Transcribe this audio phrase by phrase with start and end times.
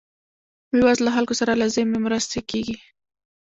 [0.69, 2.77] بې وزله خلکو سره لازمې مرستې کیږي.